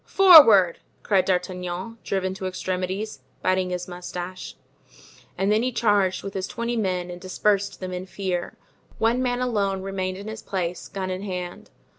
[0.03, 4.55] "Forward!" cried D'Artagnan, driven to extremities, biting his moustache;
[5.37, 8.57] and then he charged with his twenty men and dispersed them in fear.
[8.97, 11.69] One man alone remained in his place, gun in hand.